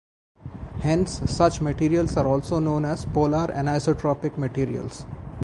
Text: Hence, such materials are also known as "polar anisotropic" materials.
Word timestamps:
Hence, 0.79 1.21
such 1.31 1.61
materials 1.61 2.17
are 2.17 2.25
also 2.25 2.57
known 2.57 2.85
as 2.85 3.05
"polar 3.05 3.45
anisotropic" 3.49 4.35
materials. 4.35 5.05